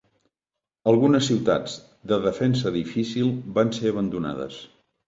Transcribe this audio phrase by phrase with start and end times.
[0.91, 1.75] Algunes ciutats
[2.13, 4.63] de defensa difícil van ser abandonades.